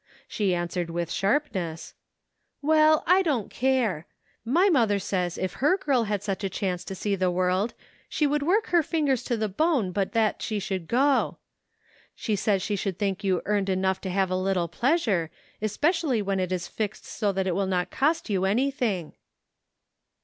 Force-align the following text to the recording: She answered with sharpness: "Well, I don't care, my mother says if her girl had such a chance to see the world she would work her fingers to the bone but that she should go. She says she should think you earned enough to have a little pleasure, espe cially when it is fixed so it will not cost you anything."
She 0.27 0.55
answered 0.55 0.89
with 0.89 1.11
sharpness: 1.11 1.93
"Well, 2.59 3.03
I 3.05 3.21
don't 3.21 3.51
care, 3.51 4.07
my 4.43 4.67
mother 4.67 4.97
says 4.97 5.37
if 5.37 5.53
her 5.61 5.77
girl 5.77 6.05
had 6.05 6.23
such 6.23 6.43
a 6.43 6.49
chance 6.49 6.83
to 6.85 6.95
see 6.95 7.15
the 7.15 7.29
world 7.29 7.75
she 8.09 8.25
would 8.25 8.41
work 8.41 8.69
her 8.69 8.81
fingers 8.81 9.21
to 9.25 9.37
the 9.37 9.47
bone 9.47 9.91
but 9.91 10.13
that 10.13 10.41
she 10.41 10.57
should 10.57 10.87
go. 10.87 11.37
She 12.15 12.35
says 12.35 12.63
she 12.63 12.75
should 12.75 12.97
think 12.97 13.23
you 13.23 13.43
earned 13.45 13.69
enough 13.69 14.01
to 14.01 14.09
have 14.09 14.31
a 14.31 14.35
little 14.35 14.67
pleasure, 14.67 15.29
espe 15.61 15.89
cially 15.91 16.23
when 16.23 16.39
it 16.39 16.51
is 16.51 16.67
fixed 16.67 17.05
so 17.05 17.29
it 17.29 17.53
will 17.53 17.67
not 17.67 17.91
cost 17.91 18.27
you 18.27 18.43
anything." 18.43 19.13